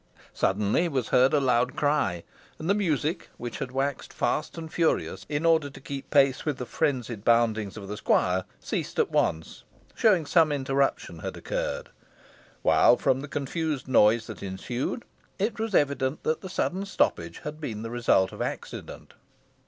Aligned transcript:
Suddenly 0.33 0.87
was 0.87 1.09
heard 1.09 1.31
a 1.31 1.39
loud 1.39 1.75
cry, 1.75 2.23
and 2.57 2.67
the 2.67 2.73
music, 2.73 3.29
which 3.37 3.59
had 3.59 3.69
waxed 3.71 4.11
fast 4.11 4.57
and 4.57 4.73
furious 4.73 5.27
in 5.29 5.45
order 5.45 5.69
to 5.69 5.79
keep 5.79 6.09
pace 6.09 6.43
with 6.43 6.57
the 6.57 6.65
frenzied 6.65 7.23
boundings 7.23 7.77
of 7.77 7.87
the 7.87 7.97
squire, 7.97 8.45
ceased 8.59 8.97
at 8.97 9.11
once, 9.11 9.63
showing 9.93 10.25
some 10.25 10.51
interruption 10.51 11.19
had 11.19 11.37
occurred, 11.37 11.89
while 12.63 12.97
from 12.97 13.19
the 13.21 13.27
confused 13.27 13.87
noise 13.87 14.25
that 14.25 14.41
ensued, 14.41 15.03
it 15.37 15.59
was 15.59 15.75
evident 15.75 16.23
the 16.23 16.49
sudden 16.49 16.83
stoppage 16.83 17.41
had 17.43 17.61
been 17.61 17.83
the 17.83 17.91
result 17.91 18.31
of 18.31 18.41
accident. 18.41 19.13